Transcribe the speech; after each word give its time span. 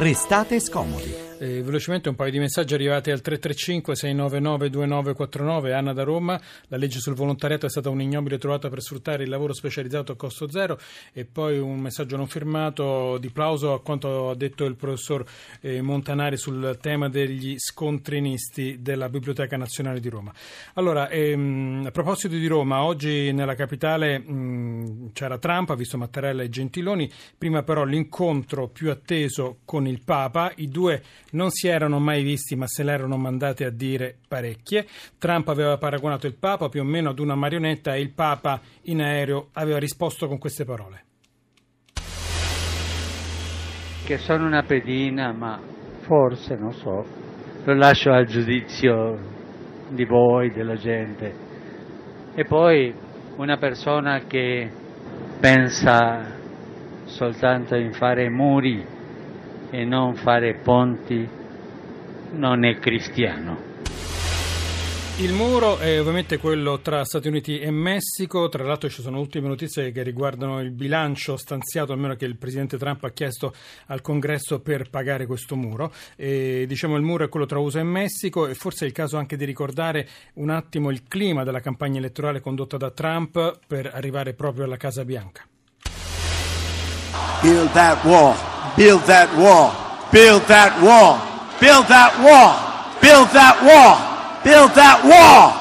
restate 0.00 0.60
scomodi. 0.60 1.29
Eh, 1.42 1.62
velocemente 1.62 2.10
un 2.10 2.16
paio 2.16 2.30
di 2.30 2.38
messaggi 2.38 2.74
arrivati 2.74 3.10
al 3.10 3.22
335-699-2949. 3.24 5.72
Anna 5.72 5.94
da 5.94 6.02
Roma, 6.02 6.38
la 6.66 6.76
legge 6.76 7.00
sul 7.00 7.14
volontariato 7.14 7.64
è 7.64 7.70
stata 7.70 7.88
un'ignobile 7.88 8.36
trovata 8.36 8.68
per 8.68 8.82
sfruttare 8.82 9.22
il 9.22 9.30
lavoro 9.30 9.54
specializzato 9.54 10.12
a 10.12 10.16
costo 10.16 10.50
zero. 10.50 10.78
E 11.14 11.24
poi 11.24 11.58
un 11.58 11.78
messaggio 11.78 12.18
non 12.18 12.26
firmato 12.26 13.16
di 13.16 13.30
plauso 13.30 13.72
a 13.72 13.80
quanto 13.80 14.28
ha 14.28 14.34
detto 14.34 14.66
il 14.66 14.76
professor 14.76 15.24
eh, 15.62 15.80
Montanari 15.80 16.36
sul 16.36 16.76
tema 16.78 17.08
degli 17.08 17.54
scontrinisti 17.56 18.82
della 18.82 19.08
Biblioteca 19.08 19.56
Nazionale 19.56 20.00
di 20.00 20.10
Roma. 20.10 20.34
Allora, 20.74 21.08
ehm, 21.08 21.84
a 21.86 21.90
proposito 21.90 22.36
di 22.36 22.46
Roma, 22.48 22.82
oggi 22.82 23.32
nella 23.32 23.54
capitale 23.54 24.18
mh, 24.18 25.12
c'era 25.14 25.38
Trump, 25.38 25.70
ha 25.70 25.74
visto 25.74 25.96
Mattarella 25.96 26.42
e 26.42 26.50
Gentiloni, 26.50 27.10
prima 27.38 27.62
però 27.62 27.84
l'incontro 27.84 28.68
più 28.68 28.90
atteso 28.90 29.60
con 29.64 29.86
il 29.86 30.02
Papa, 30.04 30.52
i 30.56 30.68
due 30.68 31.02
non 31.32 31.50
si 31.50 31.68
erano 31.68 31.98
mai 31.98 32.22
visti 32.22 32.56
ma 32.56 32.66
se 32.66 32.82
l'erano 32.82 33.16
mandate 33.16 33.64
a 33.64 33.70
dire 33.70 34.16
parecchie. 34.26 34.86
Trump 35.18 35.48
aveva 35.48 35.76
paragonato 35.78 36.26
il 36.26 36.36
Papa 36.36 36.68
più 36.68 36.80
o 36.80 36.84
meno 36.84 37.10
ad 37.10 37.18
una 37.18 37.34
marionetta 37.34 37.94
e 37.94 38.00
il 38.00 38.12
Papa 38.12 38.60
in 38.82 39.00
aereo 39.00 39.48
aveva 39.52 39.78
risposto 39.78 40.26
con 40.26 40.38
queste 40.38 40.64
parole. 40.64 41.04
Che 44.04 44.18
sono 44.18 44.46
una 44.46 44.62
pedina, 44.64 45.32
ma 45.32 45.60
forse, 46.00 46.56
non 46.56 46.72
so, 46.72 47.04
lo 47.64 47.74
lascio 47.74 48.10
al 48.10 48.26
giudizio 48.26 49.18
di 49.90 50.04
voi, 50.04 50.50
della 50.50 50.74
gente. 50.74 51.48
E 52.34 52.44
poi 52.44 52.92
una 53.36 53.56
persona 53.58 54.20
che 54.26 54.68
pensa 55.38 56.38
soltanto 57.04 57.74
in 57.76 57.92
fare 57.92 58.28
muri 58.28 58.84
e 59.70 59.84
non 59.84 60.14
fare 60.14 60.54
ponti 60.54 61.28
non 62.32 62.64
è 62.64 62.78
cristiano. 62.78 63.68
Il 65.20 65.34
muro 65.34 65.76
è 65.76 66.00
ovviamente 66.00 66.38
quello 66.38 66.80
tra 66.80 67.04
Stati 67.04 67.28
Uniti 67.28 67.58
e 67.58 67.70
Messico, 67.70 68.48
tra 68.48 68.64
l'altro 68.64 68.88
ci 68.88 69.02
sono 69.02 69.20
ultime 69.20 69.48
notizie 69.48 69.92
che 69.92 70.02
riguardano 70.02 70.60
il 70.62 70.70
bilancio 70.70 71.36
stanziato, 71.36 71.92
almeno 71.92 72.14
che 72.14 72.24
il 72.24 72.38
Presidente 72.38 72.78
Trump 72.78 73.04
ha 73.04 73.10
chiesto 73.10 73.52
al 73.88 74.00
Congresso 74.00 74.60
per 74.60 74.88
pagare 74.88 75.26
questo 75.26 75.56
muro. 75.56 75.92
E, 76.16 76.64
diciamo 76.66 76.96
il 76.96 77.02
muro 77.02 77.24
è 77.24 77.28
quello 77.28 77.44
tra 77.44 77.58
USA 77.58 77.80
e 77.80 77.84
Messico 77.84 78.46
e 78.46 78.54
forse 78.54 78.86
è 78.86 78.88
il 78.88 78.94
caso 78.94 79.18
anche 79.18 79.36
di 79.36 79.44
ricordare 79.44 80.08
un 80.34 80.48
attimo 80.48 80.90
il 80.90 81.02
clima 81.06 81.44
della 81.44 81.60
campagna 81.60 81.98
elettorale 81.98 82.40
condotta 82.40 82.78
da 82.78 82.90
Trump 82.90 83.58
per 83.66 83.90
arrivare 83.92 84.32
proprio 84.32 84.64
alla 84.64 84.78
Casa 84.78 85.04
Bianca. 85.04 85.49
Build 87.42 87.70
that 87.70 88.00
wall. 88.04 88.36
Build 88.76 89.02
that 89.02 89.28
wall. 89.36 89.72
Build 90.12 90.42
that 90.48 90.72
wall. 90.82 91.20
Build 91.60 91.86
that 91.88 92.12
wall. 92.20 92.56
Build 93.00 93.28
that 93.36 93.56
wall. 93.64 93.96
Build 94.44 94.70
that 94.76 95.00
wall. 95.04 95.59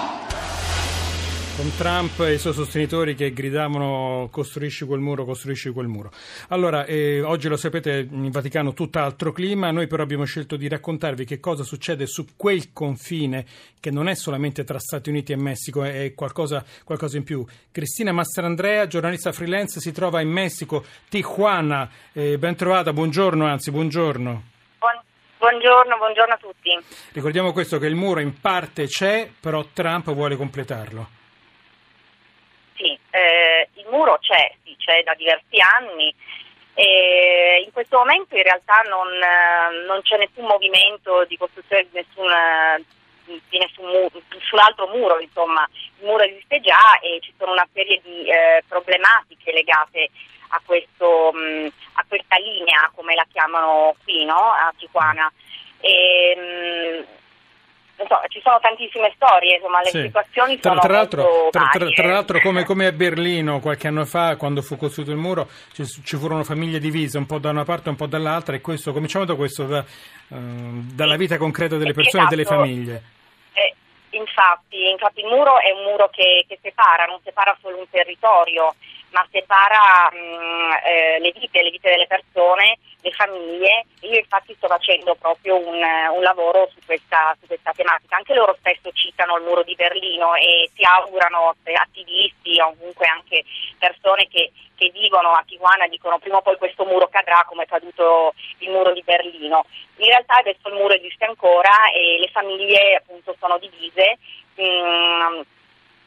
Con 1.60 1.76
Trump 1.76 2.18
e 2.22 2.36
i 2.36 2.38
suoi 2.38 2.54
sostenitori 2.54 3.16
che 3.16 3.34
gridavano 3.34 4.30
costruisci 4.32 4.86
quel 4.86 5.02
muro, 5.02 5.26
costruisci 5.26 5.72
quel 5.72 5.88
muro. 5.88 6.10
Allora, 6.48 6.86
eh, 6.86 7.22
oggi 7.22 7.50
lo 7.50 7.58
sapete, 7.58 8.08
in 8.10 8.30
Vaticano 8.32 8.72
tutt'altro 8.72 9.34
clima, 9.34 9.70
noi 9.70 9.88
però 9.88 10.04
abbiamo 10.04 10.24
scelto 10.24 10.56
di 10.56 10.70
raccontarvi 10.70 11.26
che 11.26 11.42
cosa 11.42 11.64
succede 11.64 12.06
su 12.06 12.28
quel 12.38 12.72
confine 12.72 13.46
che 13.82 13.92
non 13.92 14.08
è 14.08 14.16
solamente 14.16 14.64
tra 14.64 14.80
Stati 14.80 15.10
Uniti 15.10 15.34
e 15.34 15.36
Messico, 15.36 15.84
è 15.84 16.14
qualcosa, 16.16 16.64
qualcosa 16.86 17.18
in 17.18 17.26
più. 17.26 17.46
Cristina 17.74 18.14
Mastrandrea, 18.14 18.88
giornalista 18.88 19.34
freelance, 19.34 19.82
si 19.82 19.92
trova 19.92 20.22
in 20.22 20.30
Messico, 20.30 20.86
Tijuana. 21.10 21.90
Eh, 22.14 22.38
ben 22.38 22.56
trovata, 22.56 22.94
buongiorno, 22.94 23.46
anzi 23.46 23.70
buongiorno. 23.72 24.44
Buongiorno, 25.40 25.98
buongiorno 25.98 26.34
a 26.34 26.38
tutti. 26.38 26.80
Ricordiamo 27.12 27.52
questo 27.52 27.80
che 27.80 27.88
il 27.88 27.96
muro 27.96 28.22
in 28.22 28.40
parte 28.40 28.86
c'è, 28.86 29.30
però 29.38 29.66
Trump 29.74 30.14
vuole 30.14 30.38
completarlo 30.38 31.18
eh, 33.20 33.70
il 33.76 33.86
muro 33.90 34.18
c'è, 34.20 34.52
sì, 34.64 34.76
c'è 34.78 35.04
da 35.04 35.14
diversi 35.14 35.60
anni. 35.60 36.14
E 36.74 37.62
in 37.66 37.72
questo 37.74 37.98
momento 37.98 38.36
in 38.36 38.44
realtà 38.44 38.82
non, 38.88 39.08
eh, 39.12 39.86
non 39.86 40.02
c'è 40.02 40.18
nessun 40.18 40.46
movimento 40.46 41.26
di 41.26 41.38
costruzione 41.38 41.84
di 41.84 41.90
nessun, 41.94 42.32
di 43.50 43.58
nessun, 43.58 43.86
muro, 43.86 44.22
nessun, 44.30 44.60
altro 44.60 44.88
muro, 44.88 45.20
insomma, 45.20 45.68
il 46.00 46.06
muro 46.06 46.24
esiste 46.24 46.62
già 46.62 47.00
e 47.02 47.20
ci 47.22 47.34
sono 47.38 47.52
una 47.52 47.68
serie 47.74 48.00
di 48.02 48.30
eh, 48.30 48.64
problematiche 48.68 49.52
legate 49.52 50.10
a, 50.50 50.62
questo, 50.66 51.32
mh, 51.34 51.68
a, 51.94 52.06
questa 52.08 52.38
linea, 52.38 52.90
come 52.96 53.14
la 53.14 53.26
chiamano 53.32 53.96
qui, 54.04 54.24
no? 54.26 54.52
a 54.52 54.74
Tijuana. 54.78 55.32
E, 55.82 56.36
mh, 56.36 57.19
so, 58.08 58.22
ci 58.28 58.40
sono 58.42 58.60
tantissime 58.60 59.12
storie, 59.16 59.56
insomma, 59.56 59.82
le 59.82 59.90
sì. 59.90 60.02
situazioni 60.02 60.60
tra, 60.60 60.70
sono 60.70 60.82
tra 60.82 60.94
l'altro, 60.94 61.48
tra, 61.52 61.70
tra, 61.72 61.90
tra, 61.90 62.08
l'altro 62.08 62.40
come, 62.40 62.64
come, 62.64 62.86
a 62.88 62.92
Berlino 62.92 63.60
qualche 63.60 63.88
anno 63.88 64.06
fa, 64.06 64.36
quando 64.38 64.62
fu 64.62 64.78
costruito 64.78 65.12
il 65.12 65.18
muro, 65.18 65.48
ci, 65.74 65.86
ci, 65.86 66.18
furono 66.18 66.44
famiglie 66.44 66.80
divise 66.80 67.18
un 67.18 67.26
po' 67.26 67.40
da 67.40 67.50
una 67.50 67.64
parte 67.64 67.88
e 67.88 67.92
un 67.92 67.98
po' 67.98 68.08
dall'altra 68.08 68.56
e 68.56 68.62
questo, 68.62 68.94
cominciamo 68.94 69.26
da 69.26 69.36
questo, 69.36 69.66
da, 69.66 69.80
uh, 69.80 70.36
dalla 70.94 71.18
vita 71.18 71.38
concreta 71.38 71.78
delle 71.78 71.94
persone 71.94 72.24
esatto. 72.24 72.34
e 72.34 72.36
delle 72.38 72.42
esatto. 72.42 72.62
famiglie. 72.62 73.04
Eh, 73.54 73.76
infatti, 74.12 74.90
infatti, 74.90 75.20
il 75.22 75.28
muro 75.28 75.60
è 75.60 75.72
un 75.72 75.84
muro 75.84 76.10
che, 76.10 76.46
che 76.48 76.60
separa, 76.62 77.06
non 77.06 77.20
separa 77.24 77.58
solo 77.62 77.78
un 77.78 77.90
territorio, 77.90 78.76
ma 79.12 79.26
separa 79.32 80.10
mh, 80.12 80.88
eh, 80.88 81.20
le 81.20 81.32
vite, 81.32 81.64
le 81.64 81.72
vite 81.72 81.90
delle 81.90 82.08
persone, 82.08 82.78
le 83.02 83.12
famiglie. 83.12 83.86
Io 84.02 84.18
infatti 84.18 84.54
sto 84.56 84.68
facendo 84.68 85.16
proprio 85.16 85.56
un, 85.56 85.82
un 85.82 86.22
lavoro 86.22 86.70
su 86.74 86.80
questa, 86.86 87.36
su 87.40 87.48
questa, 87.48 87.72
tematica. 87.74 88.16
Anche 88.16 88.34
loro 88.34 88.56
spesso 88.58 88.92
citano 88.94 89.38
il 89.38 89.44
muro 89.44 89.64
di 89.64 89.76
Berlino 89.76 90.36
e 90.36 90.70
si 90.76 90.84
augurano 90.84 91.56
eh, 91.64 91.74
attivisti 91.74 92.60
o 92.60 92.76
comunque 92.78 93.08
anche 93.08 93.44
persone 93.78 94.28
che, 94.28 94.52
che 94.76 94.90
vivono 94.92 95.32
a 95.32 95.44
Tijuana 95.46 95.88
dicono 95.88 96.20
prima 96.20 96.38
o 96.38 96.42
poi 96.42 96.58
questo 96.58 96.86
muro 96.86 97.08
cadrà 97.08 97.44
come 97.48 97.64
è 97.64 97.68
caduto 97.68 98.34
il 98.60 98.70
muro 98.70 98.94
di 98.94 99.04
Berlino. 99.04 99.66
In 99.98 100.08
realtà 100.08 100.36
adesso 100.38 100.68
il 100.70 100.76
muro 100.76 100.94
esiste 100.94 101.26
ancora 101.26 101.92
e 101.94 102.20
le 102.20 102.30
famiglie 102.30 102.96
appunto 102.96 103.36
sono 103.40 103.58
divise. 103.58 104.18
Mh, 104.56 105.58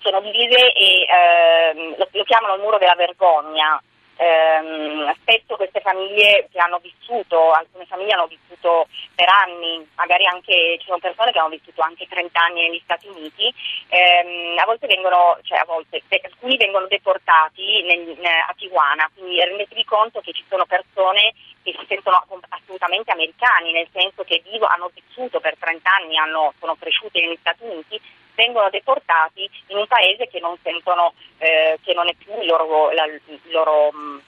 sono 0.02 0.20
divise 0.20 0.72
e 0.72 1.06
ehm, 1.08 1.96
lo, 1.96 2.08
lo, 2.10 2.24
chiamano 2.24 2.54
il 2.54 2.60
muro 2.60 2.78
della 2.78 2.94
vergogna. 2.94 3.80
Eh, 4.14 5.14
spesso 5.22 5.56
queste 5.56 5.80
famiglie 5.80 6.46
che 6.52 6.58
hanno 6.58 6.78
vissuto, 6.78 7.50
alcune 7.50 7.86
famiglie 7.86 8.12
hanno 8.12 8.26
vissuto 8.26 8.86
per 9.14 9.26
anni, 9.28 9.84
magari 9.96 10.26
anche 10.26 10.76
ci 10.78 10.84
sono 10.84 10.98
persone 10.98 11.32
che 11.32 11.38
hanno 11.38 11.48
vissuto 11.48 11.80
anche 11.80 12.06
30 12.06 12.40
anni 12.40 12.62
negli 12.62 12.80
Stati 12.84 13.08
Uniti, 13.08 13.52
ehm, 13.88 14.58
a 14.58 14.64
volte 14.64 14.86
vengono, 14.86 15.38
cioè 15.42 15.58
a 15.58 15.64
volte, 15.64 16.02
alcuni 16.22 16.56
vengono 16.56 16.86
deportati 16.86 17.82
nel, 17.82 18.16
a 18.46 18.54
Tijuana, 18.56 19.10
quindi 19.14 19.42
rendetevi 19.42 19.84
conto 19.84 20.20
che 20.20 20.32
ci 20.32 20.44
sono 20.48 20.66
persone 20.66 21.32
che 21.62 21.74
si 21.78 21.86
sentono 21.88 22.24
assolutamente 22.50 23.12
americani, 23.12 23.72
nel 23.72 23.88
senso 23.92 24.24
che 24.24 24.42
vivo, 24.48 24.66
hanno 24.66 24.90
vissuto 24.92 25.40
per 25.40 25.56
30 25.58 25.90
anni, 25.90 26.16
hanno, 26.16 26.52
sono 26.58 26.76
cresciuti 26.76 27.20
negli 27.20 27.38
Stati 27.40 27.64
Uniti, 27.64 28.00
vengono 28.34 28.70
deportati 28.70 29.48
in 29.68 29.76
un 29.76 29.86
paese 29.86 30.28
che 30.28 30.40
non 30.40 30.56
sentono, 30.62 31.14
eh, 31.38 31.78
che 31.82 31.94
non 31.94 32.08
è 32.08 32.14
più 32.14 32.32
il 32.40 32.46
loro, 32.46 32.90
la, 32.90 33.04
il 33.04 33.40
loro 33.50 33.90
mm, 33.92 34.18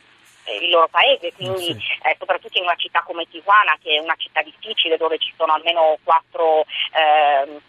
il 0.60 0.70
loro 0.70 0.88
paese, 0.88 1.32
quindi 1.32 1.64
sì. 1.64 1.80
eh, 2.02 2.16
soprattutto 2.18 2.58
in 2.58 2.64
una 2.64 2.76
città 2.76 3.02
come 3.02 3.26
Tijuana, 3.28 3.78
che 3.82 3.96
è 3.96 3.98
una 3.98 4.16
città 4.16 4.42
difficile 4.42 4.96
dove 4.96 5.18
ci 5.18 5.32
sono 5.36 5.54
almeno 5.54 5.96
quattro, 6.02 6.66
eh, 6.92 7.60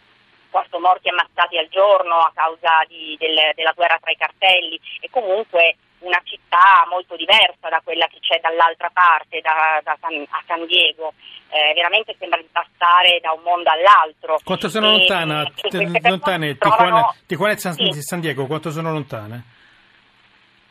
quattro 0.49 0.79
morti 0.79 1.09
ammazzati 1.09 1.57
al 1.57 1.69
giorno 1.69 2.15
a 2.15 2.31
causa 2.33 2.83
di, 2.87 3.15
del, 3.17 3.51
della 3.55 3.71
guerra 3.73 3.97
tra 4.01 4.11
i 4.11 4.17
cartelli 4.17 4.79
e 4.99 5.09
comunque 5.09 5.77
una 6.05 6.21
città 6.23 6.85
molto 6.89 7.15
diversa 7.15 7.69
da 7.69 7.81
quella 7.83 8.07
che 8.07 8.19
c'è 8.19 8.39
dall'altra 8.39 8.89
parte, 8.93 9.41
da, 9.41 9.81
da 9.83 9.97
San, 9.99 10.25
a 10.29 10.43
San 10.45 10.65
Diego. 10.65 11.13
Eh, 11.49 11.73
veramente 11.73 12.15
sembra 12.19 12.39
di 12.39 12.47
passare 12.51 13.19
da 13.21 13.31
un 13.31 13.41
mondo 13.41 13.69
all'altro. 13.69 14.39
Quanto 14.43 14.69
sono 14.69 14.87
e, 14.87 14.97
lontana, 14.97 15.43
t- 15.45 15.99
lontane 16.01 16.57
Tijuana, 16.57 17.15
Tijuana 17.25 17.53
e 17.53 17.57
San, 17.57 17.73
sì. 17.73 18.01
San, 18.01 18.19
Diego? 18.19 18.45
Quanto 18.45 18.71
sono 18.71 18.91
lontane? 18.91 19.43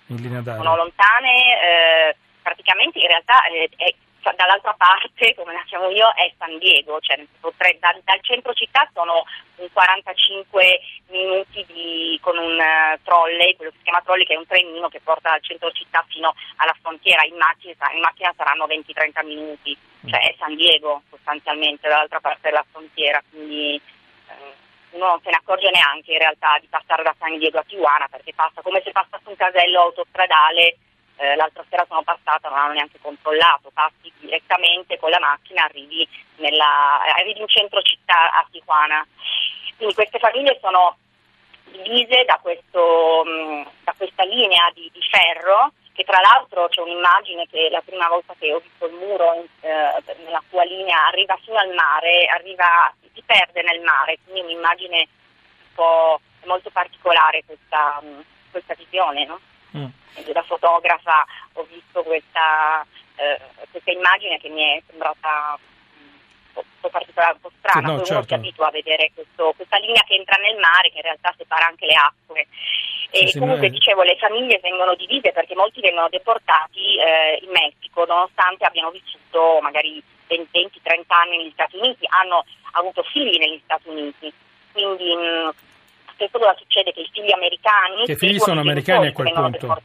In 0.07 0.17
linea 0.17 0.41
d'aria? 0.41 0.63
Sono 0.63 0.77
lontane, 0.77 1.31
eh, 1.31 2.17
praticamente 2.43 2.99
in 2.99 3.09
realtà 3.09 3.47
eh, 3.47 3.69
è 3.77 3.95
cioè, 4.25 4.35
dall'altra 4.37 4.73
parte, 4.73 5.35
come 5.35 5.53
la 5.53 5.63
chiamo 5.67 5.91
io, 5.91 6.09
è 6.15 6.33
San 6.39 6.57
Diego, 6.57 6.99
cioè, 7.01 7.23
tre, 7.59 7.77
dal, 7.79 8.01
dal, 8.05 8.21
centro 8.23 8.55
città 8.55 8.89
sono 8.95 9.23
un 9.57 9.69
45 9.71 10.81
minuti 11.09 11.63
di, 11.69 12.19
con 12.23 12.39
un 12.39 12.57
uh, 12.57 12.99
trolley, 13.05 13.55
quello 13.55 13.71
che 13.71 13.77
si 13.77 13.85
chiama 13.85 14.01
trolley 14.01 14.25
che 14.25 14.33
è 14.33 14.39
un 14.39 14.47
trenino 14.47 14.89
che 14.89 15.03
porta 15.05 15.29
dal 15.29 15.43
centro 15.43 15.71
città 15.73 16.03
fino 16.09 16.35
alla 16.57 16.75
frontiera, 16.81 17.23
in 17.25 17.37
macchina, 17.37 17.93
in 17.93 18.01
macchina 18.01 18.33
saranno 18.35 18.65
20-30 18.65 19.27
minuti, 19.27 19.77
cioè 20.07 20.21
è 20.31 20.35
San 20.39 20.57
Diego 20.57 21.03
sostanzialmente 21.11 21.87
dall'altra 21.87 22.21
parte 22.21 22.49
della 22.49 22.65
frontiera, 22.71 23.23
quindi 23.29 23.77
eh, 23.77 24.97
uno 24.97 25.05
non 25.05 25.21
se 25.23 25.29
ne 25.29 25.37
accorge 25.37 25.69
neanche 25.69 26.13
in 26.13 26.19
realtà 26.19 26.57
di 26.61 26.67
passare 26.69 27.03
da 27.03 27.15
San 27.19 27.37
Diego 27.37 27.59
a 27.59 27.65
Tijuana 27.69 28.09
perché 28.09 28.33
passa 28.33 28.63
come 28.63 28.81
se 28.83 28.91
passasse 28.91 29.29
un 29.29 29.37
casello 29.37 29.81
autostradale 29.83 30.79
eh, 31.17 31.37
l'altra 31.37 31.65
sera 31.69 31.85
sono 31.89 32.03
passata, 32.03 32.49
non 32.49 32.59
hanno 32.59 32.73
neanche 32.73 32.99
controllato, 33.01 33.71
passi 33.73 34.13
direttamente 34.19 34.99
con 34.99 35.11
la 35.11 35.21
macchina, 35.21 35.65
arrivi, 35.65 36.07
nella, 36.37 37.01
arrivi 37.17 37.41
in 37.41 37.49
centro 37.49 37.81
città 37.83 38.33
a 38.33 38.47
Tijuana. 38.51 39.07
Quindi 39.77 39.95
queste 39.95 40.19
famiglie 40.19 40.59
sono 40.61 40.97
divise 41.65 42.25
da, 42.25 42.39
questo, 42.41 43.23
mh, 43.25 43.69
da 43.85 43.95
questa 43.97 44.25
linea 44.25 44.71
di, 44.73 44.89
di, 44.93 45.01
ferro 45.11 45.73
che 45.93 46.05
tra 46.05 46.21
l'altro 46.21 46.69
c'è 46.69 46.81
un'immagine 46.81 47.47
che 47.51 47.69
la 47.71 47.81
prima 47.81 48.09
volta 48.09 48.35
che 48.39 48.53
ho 48.53 48.59
visto 48.59 48.87
il 48.87 48.95
muro 48.95 49.45
eh, 49.61 50.03
nella 50.25 50.43
sua 50.49 50.65
linea 50.65 51.07
arriva 51.07 51.37
fino 51.45 51.57
al 51.57 51.73
mare, 51.73 52.27
arriva, 52.27 52.93
si 53.13 53.23
perde 53.25 53.63
nel 53.63 53.81
mare, 53.81 54.19
quindi 54.25 54.41
un'immagine 54.53 54.99
un 54.99 55.75
po' 55.75 56.21
molto 56.47 56.71
particolare 56.71 57.45
questa, 57.47 58.03
questa 58.51 58.75
visione. 58.75 59.25
No? 59.25 59.41
Mm. 59.77 59.87
Da 60.33 60.43
fotografa 60.43 61.27
ho 61.55 61.67
visto 61.69 62.03
questa, 62.03 62.87
eh, 63.17 63.41
questa 63.71 63.91
immagine 63.91 64.39
che 64.39 64.49
mi 64.49 64.63
è 64.63 64.83
sembrata 64.87 65.59
un 66.55 66.63
po' 66.81 66.89
particolare, 66.89 67.35
un 67.35 67.41
po' 67.41 67.51
strana, 67.59 67.89
no, 67.89 67.99
certo. 67.99 68.13
uno 68.13 68.23
si 68.27 68.35
abitua 68.35 68.69
a 68.69 68.71
vedere 68.71 69.11
questo, 69.15 69.53
questa 69.57 69.79
linea 69.79 70.03
che 70.07 70.15
entra 70.15 70.37
nel 70.41 70.57
mare 70.59 70.91
che 70.91 70.99
in 70.99 71.03
realtà 71.03 71.35
separa 71.37 71.67
anche 71.67 71.87
le 71.87 71.95
acque. 71.95 72.47
E 73.11 73.29
sì, 73.29 73.39
comunque 73.39 73.69
sì, 73.69 73.75
dicevo 73.75 74.03
le 74.03 74.17
famiglie 74.17 74.59
vengono 74.63 74.95
divise 74.95 75.33
perché 75.33 75.55
molti 75.55 75.81
vengono 75.81 76.09
deportati 76.09 76.99
eh, 76.99 77.41
in 77.43 77.51
Messico 77.51 78.05
nonostante 78.05 78.65
abbiano 78.65 78.91
vissuto 78.91 79.61
magari 79.63 80.03
20-30 80.29 81.03
anni 81.09 81.37
negli 81.39 81.53
Stati 81.53 81.77
Uniti, 81.77 82.07
hanno 82.09 82.45
avuto 82.73 83.03
figli 83.03 83.39
negli 83.39 83.61
Stati 83.65 83.89
Uniti. 83.89 84.33
Quindi 84.73 85.15
mh, 85.15 85.51
spesso 86.15 86.39
cosa 86.39 86.55
succede? 86.59 86.93
Che 86.93 87.01
i 87.01 87.11
figli 87.13 87.33
americani... 87.33 88.05
Che 88.05 88.13
i 88.13 88.17
figli 88.17 88.39
sono 88.39 88.61
americani 88.61 89.09
a 89.09 89.13
quel 89.13 89.33
punto. 89.33 89.83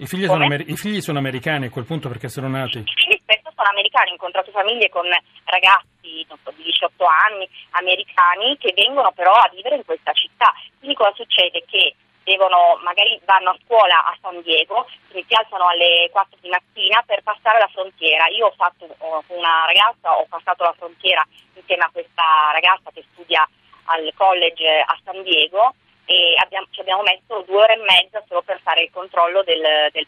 I 0.00 0.06
figli, 0.06 0.26
sono, 0.26 0.44
I 0.44 0.76
figli, 0.76 1.00
sono, 1.00 1.18
americani 1.18 1.66
a 1.66 1.70
quel 1.70 1.84
punto 1.84 2.08
perché 2.08 2.28
sono 2.28 2.46
nati? 2.46 2.78
I 2.78 2.84
figli 2.94 3.18
spesso 3.20 3.50
sono 3.54 3.68
americani, 3.68 4.10
ho 4.10 4.12
incontrato 4.12 4.52
famiglie 4.52 4.88
con 4.90 5.04
ragazzi 5.44 6.24
so, 6.28 6.52
di 6.54 6.62
18 6.62 7.04
anni 7.04 7.48
americani 7.70 8.56
che 8.58 8.72
vengono 8.76 9.10
però 9.10 9.32
a 9.32 9.50
vivere 9.52 9.76
in 9.76 9.84
questa 9.84 10.12
città. 10.12 10.54
Quindi 10.78 10.94
cosa 10.94 11.12
succede? 11.14 11.64
Che 11.66 11.96
devono, 12.28 12.78
magari 12.84 13.18
vanno 13.24 13.50
a 13.50 13.58
scuola 13.64 14.04
a 14.04 14.16
San 14.20 14.40
Diego, 14.42 14.86
quindi 15.08 15.26
si 15.26 15.34
alzano 15.34 15.66
alle 15.66 16.08
4 16.12 16.36
di 16.40 16.48
mattina 16.48 17.02
per 17.06 17.22
passare 17.22 17.58
la 17.58 17.70
frontiera. 17.72 18.28
Io 18.28 18.46
ho 18.46 18.54
fatto 18.54 18.84
una 19.28 19.64
ragazza, 19.64 20.12
ho 20.12 20.26
passato 20.28 20.62
la 20.62 20.74
frontiera 20.76 21.26
insieme 21.54 21.84
a 21.84 21.90
questa 21.90 22.52
ragazza 22.52 22.90
che 22.92 23.04
studia 23.12 23.48
al 23.88 24.12
college 24.16 24.80
a 24.80 24.98
San 25.04 25.22
Diego 25.22 25.74
e 26.04 26.34
abbiamo, 26.42 26.66
ci 26.70 26.80
abbiamo 26.80 27.02
messo 27.02 27.44
due 27.46 27.62
ore 27.62 27.74
e 27.74 27.84
mezza 27.84 28.24
solo 28.26 28.42
per 28.42 28.60
fare 28.62 28.82
il 28.82 28.90
controllo 28.90 29.42
del, 29.42 29.90
del, 29.92 30.06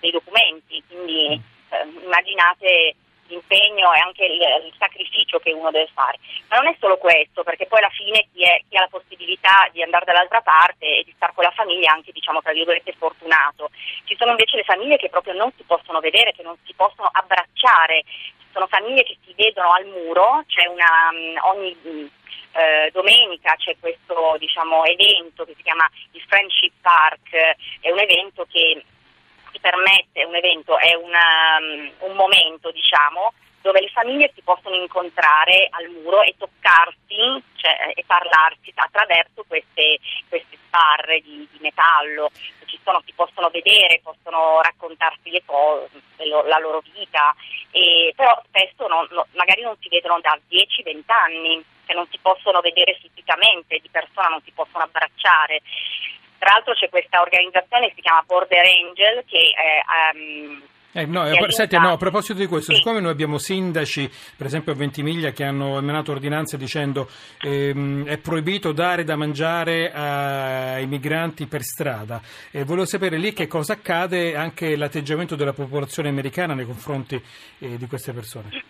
dei 0.00 0.10
documenti, 0.10 0.82
quindi 0.88 1.40
eh, 1.70 2.02
immaginate 2.02 2.96
l'impegno 3.28 3.92
e 3.92 3.98
anche 3.98 4.24
il, 4.24 4.40
il, 4.40 4.72
sacrificio 4.78 5.38
che 5.38 5.52
uno 5.52 5.70
deve 5.70 5.88
fare. 5.92 6.18
Ma 6.48 6.56
non 6.56 6.68
è 6.68 6.76
solo 6.78 6.96
questo, 6.98 7.42
perché 7.42 7.66
poi 7.66 7.78
alla 7.78 7.90
fine 7.90 8.26
chi, 8.32 8.42
è, 8.42 8.60
chi 8.68 8.76
ha 8.76 8.82
la 8.82 8.88
possibilità 8.88 9.68
di 9.72 9.82
andare 9.82 10.04
dall'altra 10.04 10.40
parte 10.40 10.98
e 10.98 11.02
di 11.04 11.12
stare 11.14 11.32
con 11.34 11.44
la 11.44 11.50
famiglia, 11.50 11.92
anche 11.92 12.12
diciamo 12.12 12.40
tra 12.40 12.52
virgolette 12.52 12.94
fortunato. 12.98 13.70
Ci 14.04 14.16
sono 14.16 14.30
invece 14.30 14.56
le 14.56 14.64
famiglie 14.64 14.96
che 14.96 15.08
proprio 15.08 15.34
non 15.34 15.52
si 15.56 15.62
possono 15.64 16.00
vedere, 16.00 16.32
che 16.32 16.42
non 16.42 16.56
si 16.64 16.72
possono 16.74 17.08
abbracciare, 17.10 18.02
ci 18.06 18.35
sono 18.56 18.66
famiglie 18.68 19.04
che 19.04 19.18
si 19.22 19.34
vedono 19.36 19.72
al 19.72 19.84
muro, 19.84 20.42
c'è 20.46 20.66
una 20.66 21.12
mm, 21.12 21.36
ogni 21.42 22.10
eh, 22.52 22.90
domenica 22.90 23.54
c'è 23.56 23.76
questo 23.78 24.36
diciamo, 24.38 24.82
evento 24.86 25.44
che 25.44 25.52
si 25.54 25.62
chiama 25.62 25.86
il 26.12 26.22
Friendship 26.26 26.72
Park, 26.80 27.36
è 27.80 27.90
un 27.90 27.98
evento 27.98 28.46
che 28.50 28.82
ti 29.52 29.60
permette, 29.60 30.24
un 30.24 30.34
evento, 30.34 30.78
è 30.78 30.94
una, 30.94 31.58
um, 31.60 31.92
un 32.08 32.16
momento 32.16 32.70
diciamo, 32.70 33.34
dove 33.60 33.80
le 33.80 33.88
famiglie 33.88 34.32
si 34.34 34.42
possono 34.42 34.76
incontrare 34.76 35.68
al 35.70 35.88
muro 35.88 36.22
e 36.22 36.34
toccarsi 36.38 37.42
cioè, 37.56 37.92
e 37.94 38.04
parlarsi 38.06 38.72
attraverso 38.74 39.44
queste, 39.46 39.98
queste 40.28 40.56
sbarre 40.66 41.20
di, 41.20 41.48
di 41.50 41.58
metallo. 41.60 42.30
Sono, 42.84 43.02
si 43.04 43.12
possono 43.14 43.48
vedere, 43.48 44.00
possono 44.00 44.60
raccontarsi 44.60 45.30
le 45.30 45.42
cose, 45.44 45.88
la 46.18 46.58
loro 46.60 46.80
vita, 46.94 47.34
e, 47.72 48.12
però 48.14 48.40
spesso 48.46 48.86
non, 48.86 49.08
no, 49.10 49.26
magari 49.32 49.62
non 49.62 49.74
si 49.80 49.88
vedono 49.88 50.20
da 50.20 50.38
10-20 50.48 51.02
anni 51.06 51.64
che 51.84 51.94
non 51.94 52.06
si 52.10 52.18
possono 52.22 52.60
vedere 52.60 52.96
fisicamente, 53.00 53.80
di 53.80 53.88
persona 53.88 54.28
non 54.28 54.40
si 54.44 54.52
possono 54.52 54.84
abbracciare. 54.84 55.62
Tra 56.38 56.52
l'altro 56.52 56.74
c'è 56.74 56.88
questa 56.88 57.20
organizzazione 57.20 57.88
che 57.88 57.94
si 57.96 58.02
chiama 58.02 58.22
Border 58.22 58.64
Angel 58.64 59.24
che 59.26 59.50
è... 59.50 60.14
Um, 60.14 60.62
eh, 60.96 61.04
no, 61.06 61.26
eh, 61.26 61.50
senti, 61.50 61.76
no, 61.76 61.92
a 61.92 61.96
proposito 61.96 62.38
di 62.38 62.46
questo, 62.46 62.72
sì. 62.72 62.78
siccome 62.78 63.00
noi 63.00 63.10
abbiamo 63.10 63.36
sindaci, 63.36 64.10
per 64.36 64.46
esempio 64.46 64.72
a 64.72 64.74
Ventimiglia, 64.74 65.30
che 65.30 65.44
hanno 65.44 65.76
emanato 65.76 66.12
ordinanze 66.12 66.56
dicendo 66.56 67.08
ehm, 67.42 68.06
è 68.06 68.16
proibito 68.18 68.72
dare 68.72 69.04
da 69.04 69.14
mangiare 69.14 69.92
ai 69.92 70.86
migranti 70.86 71.46
per 71.46 71.62
strada, 71.62 72.20
eh, 72.50 72.64
volevo 72.64 72.86
sapere 72.86 73.18
lì 73.18 73.32
che 73.34 73.46
cosa 73.46 73.74
accade 73.74 74.34
anche 74.36 74.74
l'atteggiamento 74.74 75.36
della 75.36 75.52
popolazione 75.52 76.08
americana 76.08 76.54
nei 76.54 76.64
confronti 76.64 77.22
eh, 77.58 77.76
di 77.76 77.86
queste 77.86 78.12
persone. 78.12 78.64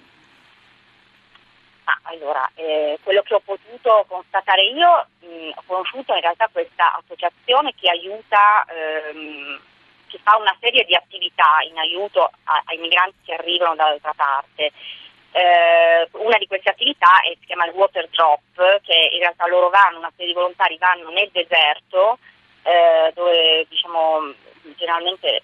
Allora, 2.09 2.49
eh, 2.55 2.99
quello 3.03 3.23
che 3.23 3.35
ho 3.35 3.43
potuto 3.45 4.05
constatare 4.09 4.65
io, 4.67 5.07
mh, 5.21 5.51
ho 5.55 5.63
conosciuto 5.67 6.15
in 6.15 6.21
realtà 6.21 6.49
questa 6.51 6.95
associazione 6.95 7.73
che 7.75 7.89
aiuta, 7.89 8.65
ehm, 8.69 9.61
che 10.09 10.19
fa 10.23 10.37
una 10.37 10.57
serie 10.61 10.85
di 10.85 10.95
attività 10.95 11.59
in 11.69 11.79
aiuto 11.79 12.31
a, 12.45 12.63
ai 12.67 12.79
migranti 12.79 13.19
che 13.25 13.35
arrivano 13.35 13.75
dall'altra 13.75 14.15
parte. 14.15 14.73
Eh, 15.33 16.09
una 16.13 16.39
di 16.39 16.47
queste 16.47 16.71
attività 16.71 17.21
è, 17.21 17.37
si 17.39 17.47
chiama 17.47 17.67
il 17.67 17.73
Water 17.73 18.09
Drop, 18.09 18.81
che 18.83 19.11
in 19.13 19.19
realtà 19.19 19.47
loro 19.47 19.69
vanno, 19.69 19.99
una 19.99 20.13
serie 20.17 20.33
di 20.33 20.39
volontari 20.39 20.79
vanno 20.79 21.11
nel 21.11 21.31
deserto, 21.33 22.19
eh, 22.63 23.13
dove 23.15 23.67
diciamo, 23.69 24.33
generalmente 24.77 25.43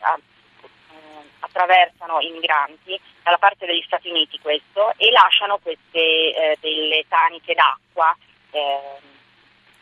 attraversano 1.40 2.20
i 2.20 2.30
migranti 2.30 2.98
dalla 3.22 3.38
parte 3.38 3.66
degli 3.66 3.82
Stati 3.82 4.08
Uniti 4.08 4.38
questo 4.40 4.92
e 4.96 5.10
lasciano 5.10 5.58
queste 5.58 5.98
eh, 6.34 6.56
delle 6.60 7.04
taniche 7.08 7.54
d'acqua 7.54 8.16
eh, 8.50 8.78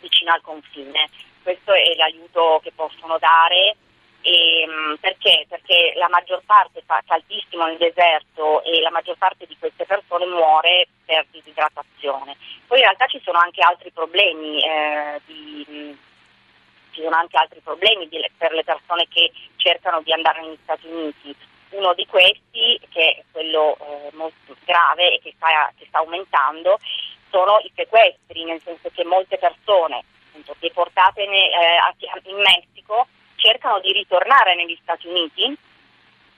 vicino 0.01 0.33
al 0.33 0.41
confine. 0.41 1.09
Questo 1.43 1.73
è 1.73 1.95
l'aiuto 1.95 2.61
che 2.63 2.73
possono 2.73 3.19
dare 3.19 3.77
e, 4.23 4.63
ehm, 4.63 4.97
perché? 5.01 5.47
Perché 5.49 5.93
la 5.97 6.09
maggior 6.09 6.43
parte 6.45 6.83
fa 6.85 7.03
caldissimo 7.07 7.67
nel 7.67 7.79
deserto 7.79 8.63
e 8.65 8.81
la 8.81 8.91
maggior 8.91 9.17
parte 9.17 9.47
di 9.47 9.57
queste 9.59 9.85
persone 9.87 10.27
muore 10.27 10.89
per 11.05 11.27
disidratazione. 11.31 12.37
Poi 12.67 12.79
in 12.79 12.85
realtà 12.85 13.07
ci 13.07 13.21
sono 13.25 13.39
anche 13.39 13.63
altri 13.63 13.91
problemi 13.91 14.63
eh, 14.63 15.21
di, 15.25 15.97
ci 16.91 17.03
sono 17.03 17.17
anche 17.17 17.37
altri 17.37 17.61
problemi 17.61 18.09
per 18.37 18.53
le 18.53 18.65
persone 18.65 19.07
che 19.09 19.33
cercano 19.57 20.03
di 20.03 20.13
andare 20.13 20.43
negli 20.43 20.59
Stati 20.63 20.87
Uniti. 20.87 21.35
Uno 21.71 21.95
di 21.95 22.05
questi, 22.07 22.81
che 22.91 23.15
è 23.15 23.23
quello 23.31 23.77
eh, 23.77 24.11
molto 24.15 24.57
grave 24.65 25.15
e 25.15 25.21
che 25.23 25.33
sta, 25.37 25.73
che 25.79 25.87
sta, 25.87 25.99
aumentando, 25.99 26.79
sono 27.31 27.59
i 27.61 27.71
sequestri, 27.75 28.45
nel 28.45 28.61
senso 28.63 28.91
che 28.93 29.05
molte 29.05 29.39
persone 29.39 30.03
appunto, 30.29 30.57
deportate 30.59 31.23
eh, 31.23 31.79
in 32.25 32.37
Messico 32.37 33.07
cercano 33.41 33.81
di 33.81 33.93
ritornare 33.93 34.55
negli 34.55 34.79
Stati 34.83 35.09
Uniti 35.09 35.57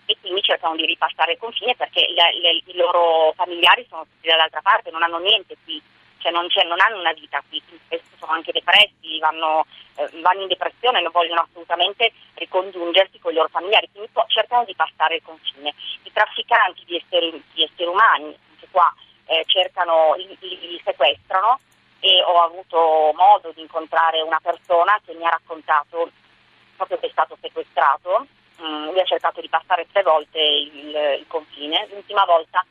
e 0.07 0.17
quindi 0.21 0.43
cercano 0.43 0.77
di 0.77 0.87
ripassare 0.87 1.33
il 1.33 1.39
confine 1.39 1.75
perché 1.75 2.07
le, 2.09 2.41
le, 2.41 2.63
i 2.65 2.75
loro 2.75 3.33
familiari 3.35 3.85
sono 3.89 4.05
tutti 4.05 4.29
dall'altra 4.29 4.63
parte, 4.63 4.91
non 4.91 5.03
hanno 5.03 5.19
niente 5.19 5.57
qui 5.65 5.83
cioè 6.23 6.31
non, 6.31 6.47
non, 6.69 6.81
hanno 6.81 7.01
una 7.01 7.13
vita 7.13 7.43
qui, 7.49 7.61
spesso 7.85 8.15
sono 8.19 8.33
anche 8.33 8.53
depressi, 8.53 9.19
vanno, 9.19 9.67
eh, 9.97 10.09
vanno, 10.21 10.43
in 10.43 10.47
depressione, 10.47 11.03
non 11.03 11.11
vogliono 11.11 11.41
assolutamente 11.41 12.13
ricongiungersi 12.35 13.19
con 13.19 13.33
i 13.33 13.35
loro 13.35 13.49
familiari, 13.49 13.89
quindi 13.91 14.09
po- 14.13 14.25
cercano 14.29 14.65
di 14.65 14.75
passare 14.75 15.17
il 15.17 15.23
confine. 15.25 15.75
I 16.05 16.13
trafficanti 16.13 16.85
di 16.87 16.97
esseri, 16.97 17.43
di 17.53 17.65
esseri 17.65 17.89
umani, 17.89 18.37
anche 18.51 18.69
qua, 18.71 18.95
eh, 19.27 19.43
cercano, 19.47 20.15
li, 20.15 20.39
li, 20.39 20.81
sequestrano 20.85 21.59
e 21.99 22.23
ho 22.23 22.43
avuto 22.43 23.13
modo 23.15 23.51
di 23.53 23.61
incontrare 23.61 24.21
una 24.23 24.39
persona 24.41 25.01
che 25.05 25.15
mi 25.15 25.25
ha 25.25 25.31
raccontato 25.31 26.11
proprio 26.83 26.99
che 26.99 27.07
è 27.07 27.11
stato 27.11 27.37
sequestrato, 27.41 28.27
mm, 28.61 28.85
lui 28.87 29.01
ha 29.01 29.05
cercato 29.05 29.41
di 29.41 29.49
passare 29.49 29.87
tre 29.93 30.03
volte 30.03 30.41
il, 30.41 31.19
il 31.19 31.25
confine, 31.29 31.87
l'ultima 31.91 32.25
volta 32.25 32.65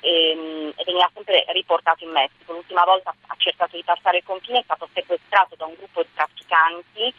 e, 0.00 0.30
ehm, 0.30 0.72
e, 0.76 0.84
veniva 0.84 1.10
sempre 1.12 1.44
riportato 1.48 2.04
in 2.04 2.10
Messico. 2.10 2.52
L'ultima 2.52 2.84
volta 2.84 3.10
ha 3.10 3.34
cercato 3.36 3.76
di 3.76 3.84
passare 3.84 4.18
il 4.18 4.24
confine, 4.24 4.60
è 4.60 4.64
stato 4.64 4.88
sequestrato 4.92 5.56
da 5.56 5.66
un 5.66 5.74
gruppo 5.74 6.02
di 6.02 6.08
trafficanti, 6.14 7.14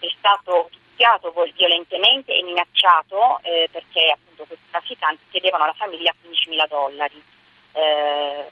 è 0.00 0.08
stato 0.18 0.70
picchiato 0.70 1.32
violentemente 1.54 2.32
e 2.32 2.42
minacciato 2.42 3.40
eh, 3.42 3.68
perché 3.70 4.10
appunto 4.10 4.44
questi 4.44 4.64
trafficanti 4.70 5.24
chiedevano 5.30 5.64
alla 5.64 5.74
famiglia 5.74 6.14
15.000 6.24 6.68
dollari. 6.68 7.22
Eh, 7.72 8.50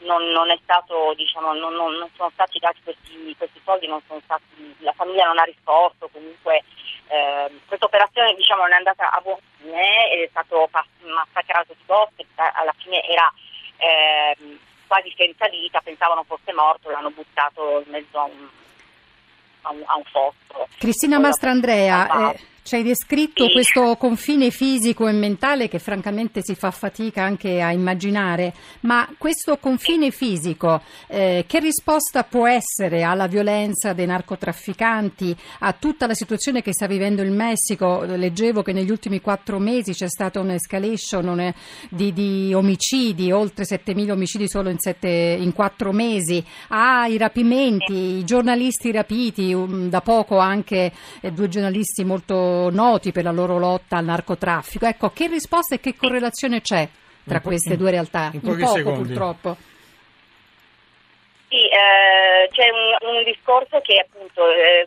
non, 0.00 0.30
non, 0.30 0.50
è 0.50 0.58
stato, 0.62 1.14
diciamo, 1.16 1.52
non, 1.52 1.74
non, 1.74 2.08
sono 2.16 2.30
stati 2.32 2.58
dati 2.58 2.80
questi, 2.82 3.34
questi 3.36 3.60
soldi, 3.64 3.88
stati, 4.24 4.76
la 4.78 4.92
famiglia 4.92 5.26
non 5.26 5.38
ha 5.38 5.44
risposto, 5.44 6.08
comunque 6.12 6.62
eh, 7.08 7.50
questa 7.66 7.86
operazione 7.86 8.34
diciamo, 8.34 8.62
non 8.62 8.72
è 8.72 8.76
andata 8.76 9.10
a 9.10 9.20
buon 9.20 9.38
fine 9.58 10.10
ed 10.12 10.22
è 10.22 10.28
stato 10.30 10.68
massacrato 11.02 11.74
di 11.76 11.82
botte, 11.84 12.24
alla 12.36 12.74
fine 12.78 13.02
era 13.02 13.32
eh, 13.76 14.36
quasi 14.86 15.12
senza 15.16 15.48
vita, 15.48 15.80
pensavano 15.80 16.24
fosse 16.24 16.52
morto, 16.52 16.90
l'hanno 16.90 17.10
buttato 17.10 17.82
in 17.84 17.92
mezzo 17.92 18.18
a 18.18 18.24
un, 18.24 18.48
a 19.62 19.70
un, 19.70 19.82
a 19.86 19.96
un 19.96 20.04
fosso. 20.04 20.68
Cristina 20.78 21.18
Mastrandrea, 21.18 22.30
eh, 22.32 22.40
ci 22.62 22.74
hai 22.74 22.82
descritto 22.82 23.46
sì. 23.46 23.52
questo 23.52 23.96
confine 23.96 24.50
fisico 24.50 25.08
e 25.08 25.12
mentale 25.12 25.68
che 25.68 25.78
francamente 25.78 26.42
si 26.42 26.54
fa 26.54 26.70
fatica 26.70 27.22
anche 27.22 27.60
a 27.60 27.72
immaginare, 27.72 28.52
ma 28.80 29.08
questo 29.18 29.56
confine 29.58 30.10
fisico 30.10 30.82
eh, 31.06 31.44
che 31.46 31.58
risposta 31.58 32.24
può 32.24 32.46
essere 32.46 33.02
alla 33.02 33.26
violenza 33.26 33.92
dei 33.92 34.06
narcotrafficanti, 34.06 35.36
a 35.60 35.72
tutta 35.72 36.06
la 36.06 36.14
situazione 36.14 36.62
che 36.62 36.72
sta 36.72 36.86
vivendo 36.86 37.22
il 37.22 37.30
Messico? 37.30 38.02
Leggevo 38.04 38.62
che 38.62 38.72
negli 38.72 38.90
ultimi 38.90 39.20
quattro 39.20 39.58
mesi 39.58 39.92
c'è 39.92 40.08
stata 40.08 40.40
un'escalation 40.40 41.52
di, 41.88 42.12
di 42.12 42.52
omicidi, 42.54 43.32
oltre 43.32 43.64
7.000 43.64 44.10
omicidi 44.10 44.48
solo 44.48 44.68
in, 44.68 44.78
sette, 44.78 45.08
in 45.08 45.52
quattro 45.52 45.92
mesi, 45.92 46.44
ai 46.68 47.16
rapimenti, 47.16 48.18
i 48.18 48.24
giornalisti 48.24 48.92
rapiti, 48.92 49.52
um, 49.52 49.88
da 49.88 50.00
poco 50.00 50.38
anche 50.38 50.92
eh, 51.20 51.30
due 51.32 51.48
giornalisti 51.48 52.04
molto 52.04 52.49
noti 52.70 53.12
per 53.12 53.24
la 53.24 53.30
loro 53.30 53.58
lotta 53.58 53.96
al 53.96 54.04
narcotraffico. 54.04 54.86
Ecco, 54.86 55.10
che 55.10 55.26
risposta 55.26 55.74
e 55.74 55.80
che 55.80 55.96
correlazione 55.96 56.60
c'è 56.60 56.88
tra 57.24 57.40
queste 57.40 57.76
due 57.76 57.90
realtà? 57.90 58.30
In, 58.32 58.40
in 58.42 58.58
poco 58.58 58.66
secondi. 58.66 59.08
purtroppo. 59.08 59.56
Sì, 61.48 61.66
eh, 61.66 62.48
c'è 62.50 62.70
un, 62.70 63.16
un, 63.16 63.24
discorso 63.24 63.80
che 63.80 64.06
appunto 64.06 64.48
eh, 64.50 64.86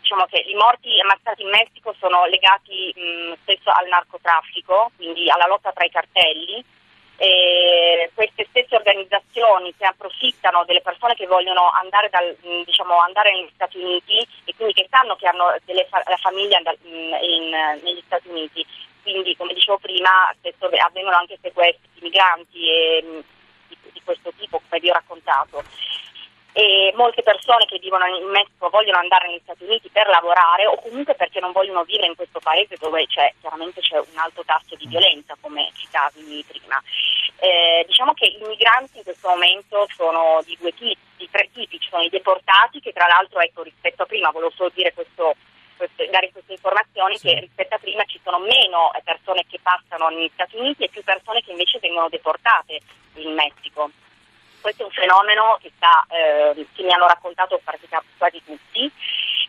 diciamo 0.00 0.24
che 0.30 0.38
i 0.38 0.54
morti 0.54 0.98
ammazzati 0.98 1.42
in 1.42 1.50
Messico 1.50 1.94
sono 1.98 2.24
legati 2.24 2.92
mh, 2.96 3.34
spesso 3.42 3.70
al 3.70 3.86
narcotraffico, 3.88 4.90
quindi 4.96 5.28
alla 5.28 5.46
lotta 5.46 5.72
tra 5.72 5.84
i 5.84 5.90
cartelli 5.90 6.64
eh, 7.20 8.10
queste 8.14 8.46
stesse 8.48 8.76
organizzazioni 8.76 9.74
che 9.76 9.84
approfittano 9.84 10.64
delle 10.64 10.80
persone 10.80 11.14
che 11.14 11.26
vogliono 11.26 11.70
andare, 11.70 12.08
dal, 12.08 12.34
diciamo, 12.64 12.96
andare 12.98 13.32
negli 13.32 13.50
Stati 13.52 13.76
Uniti 13.76 14.26
e 14.44 14.54
quindi 14.56 14.72
che 14.72 14.86
sanno 14.88 15.16
che 15.16 15.26
hanno 15.26 15.54
fa- 15.90 16.02
la 16.06 16.16
famiglia 16.16 16.58
in, 16.84 17.18
in, 17.20 17.50
negli 17.82 18.02
Stati 18.06 18.28
Uniti. 18.28 18.64
Quindi, 19.02 19.36
come 19.36 19.52
dicevo 19.52 19.76
prima, 19.76 20.34
avvengono 20.78 21.16
anche 21.16 21.38
sequestri 21.42 21.88
di 21.92 22.00
migranti 22.00 22.70
e, 22.70 23.22
di, 23.68 23.76
di 23.92 24.00
questo 24.02 24.32
tipo, 24.38 24.62
come 24.66 24.80
vi 24.80 24.88
ho 24.88 24.94
raccontato 24.94 25.62
e 26.60 26.92
molte 26.94 27.22
persone 27.22 27.64
che 27.64 27.78
vivono 27.78 28.04
in 28.04 28.28
Messico 28.28 28.68
vogliono 28.68 28.98
andare 28.98 29.28
negli 29.28 29.40
Stati 29.42 29.64
Uniti 29.64 29.88
per 29.88 30.06
lavorare 30.08 30.66
o 30.66 30.76
comunque 30.76 31.14
perché 31.14 31.40
non 31.40 31.52
vogliono 31.52 31.84
vivere 31.84 32.08
in 32.08 32.14
questo 32.14 32.38
paese 32.38 32.76
dove 32.78 33.06
c'è, 33.06 33.32
chiaramente 33.40 33.80
c'è 33.80 33.96
un 33.98 34.18
alto 34.18 34.44
tasso 34.44 34.76
di 34.76 34.86
violenza 34.86 35.34
come 35.40 35.70
citavi 35.72 36.44
prima. 36.46 36.82
Eh, 37.38 37.82
diciamo 37.86 38.12
che 38.12 38.26
i 38.26 38.38
migranti 38.46 38.98
in 38.98 39.04
questo 39.04 39.28
momento 39.28 39.86
sono 39.96 40.42
di 40.44 40.54
due 40.60 40.74
tipi, 40.74 41.00
di 41.16 41.30
tre 41.30 41.48
tipi, 41.50 41.80
ci 41.80 41.88
sono 41.88 42.02
i 42.02 42.10
deportati 42.10 42.80
che 42.80 42.92
tra 42.92 43.06
l'altro 43.06 43.40
ecco, 43.40 43.62
rispetto 43.62 44.02
a 44.02 44.06
prima, 44.06 44.30
volevo 44.30 44.52
solo 44.54 44.70
dire 44.74 44.92
questo, 44.92 45.36
questo, 45.78 46.04
dare 46.10 46.30
queste 46.30 46.52
informazioni 46.52 47.16
sì. 47.16 47.28
che 47.28 47.40
rispetto 47.40 47.74
a 47.74 47.78
prima 47.78 48.04
ci 48.04 48.20
sono 48.22 48.38
meno 48.38 48.90
persone 49.02 49.46
che 49.48 49.58
passano 49.62 50.10
negli 50.10 50.30
Stati 50.34 50.56
Uniti 50.58 50.84
e 50.84 50.90
più 50.90 51.02
persone 51.02 51.40
che 51.40 51.52
invece 51.52 51.78
vengono 51.78 52.10
deportate 52.10 52.80
in 53.14 53.32
Messico 53.32 53.90
questo 54.60 54.82
è 54.82 54.86
un 54.86 54.92
fenomeno 54.92 55.58
che, 55.60 55.70
sta, 55.76 56.04
eh, 56.08 56.66
che 56.72 56.82
mi 56.82 56.92
hanno 56.92 57.06
raccontato 57.06 57.60
praticamente 57.62 58.14
quasi 58.16 58.42
tutti. 58.44 58.90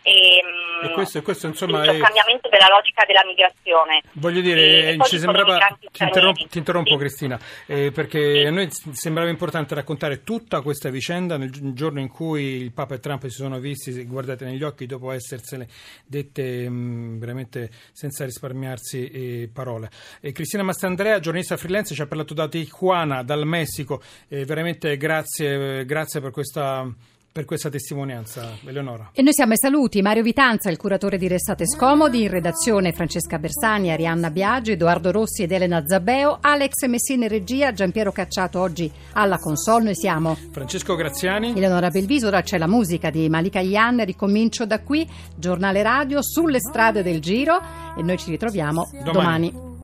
E, 0.03 0.41
e 0.83 0.91
questo, 0.93 1.21
questo 1.21 1.45
insomma 1.45 1.83
è 1.83 1.89
un 1.89 2.01
cambiamento 2.01 2.49
della 2.49 2.67
logica 2.69 3.03
della 3.05 3.23
migrazione. 3.23 4.01
Voglio 4.13 4.41
dire, 4.41 4.97
ci 5.03 5.19
sembrava, 5.19 5.57
ti 5.79 6.03
interrompo, 6.03 6.45
ti 6.49 6.57
interrompo 6.57 6.91
sì. 6.91 6.97
Cristina, 6.97 7.39
eh, 7.67 7.91
perché 7.91 8.41
sì. 8.41 8.45
a 8.45 8.51
noi 8.51 8.67
sembrava 8.93 9.29
importante 9.29 9.75
raccontare 9.75 10.23
tutta 10.23 10.61
questa 10.61 10.89
vicenda 10.89 11.37
nel 11.37 11.51
giorno 11.73 11.99
in 11.99 12.09
cui 12.09 12.61
il 12.61 12.71
Papa 12.71 12.95
e 12.95 12.99
Trump 12.99 13.21
si 13.23 13.29
sono 13.29 13.59
visti, 13.59 14.05
guardate 14.05 14.45
negli 14.45 14.63
occhi, 14.63 14.87
dopo 14.87 15.11
essersene 15.11 15.67
dette 16.03 16.67
mh, 16.67 16.73
mm, 16.73 17.19
veramente 17.19 17.69
senza 17.91 18.25
risparmiarsi 18.25 19.07
eh, 19.07 19.49
parole. 19.53 19.89
Cristina 20.33 20.63
Mastandrea, 20.63 21.19
giornalista 21.19 21.57
freelance, 21.57 21.93
ci 21.93 22.01
ha 22.01 22.07
parlato 22.07 22.33
da 22.33 22.47
Tijuana, 22.47 23.21
dal 23.21 23.45
Messico, 23.45 24.01
veramente 24.27 24.97
grazie, 24.97 25.85
grazie 25.85 26.21
per 26.21 26.31
questa 26.31 26.91
per 27.31 27.45
questa 27.45 27.69
testimonianza, 27.69 28.57
Eleonora. 28.65 29.11
E 29.13 29.21
noi 29.21 29.33
siamo 29.33 29.53
ai 29.53 29.57
saluti. 29.57 30.01
Mario 30.01 30.23
Vitanza, 30.23 30.69
il 30.69 30.77
curatore 30.77 31.17
di 31.17 31.27
Restate 31.27 31.65
Scomodi, 31.65 32.23
in 32.23 32.29
redazione 32.29 32.91
Francesca 32.91 33.39
Bersani, 33.39 33.89
Arianna 33.89 34.29
Biagi, 34.29 34.71
Edoardo 34.71 35.11
Rossi 35.11 35.43
ed 35.43 35.51
Elena 35.51 35.85
Zabeo, 35.85 36.39
Alex 36.41 36.85
Messina 36.87 37.23
in 37.25 37.29
regia, 37.29 37.71
Giampiero 37.71 38.11
Cacciato 38.11 38.59
oggi 38.59 38.91
alla 39.13 39.37
console. 39.37 39.85
Noi 39.85 39.95
siamo 39.95 40.35
Francesco 40.51 40.95
Graziani, 40.95 41.53
Eleonora 41.55 41.89
Belviso, 41.89 42.27
ora 42.27 42.41
c'è 42.41 42.57
la 42.57 42.67
musica 42.67 43.09
di 43.09 43.29
Malika 43.29 43.59
Ian, 43.59 44.03
ricomincio 44.03 44.65
da 44.65 44.81
qui, 44.81 45.07
giornale 45.35 45.81
radio 45.83 46.21
sulle 46.21 46.59
strade 46.59 47.01
del 47.01 47.21
giro 47.21 47.59
e 47.97 48.03
noi 48.03 48.17
ci 48.17 48.29
ritroviamo 48.29 48.89
domani. 49.03 49.51
domani. 49.51 49.70